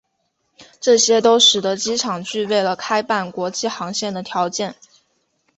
[0.79, 4.75] 这些都使得机场具备了开办国际航线的条件。